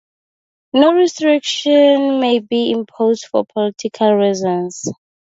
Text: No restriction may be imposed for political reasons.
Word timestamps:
No 0.73 0.93
restriction 0.95 2.19
may 2.19 2.39
be 2.39 2.71
imposed 2.71 3.27
for 3.27 3.45
political 3.45 4.15
reasons. 4.15 4.83